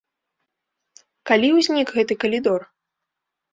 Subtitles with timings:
[1.31, 2.61] Калі ўзнік гэты калідор?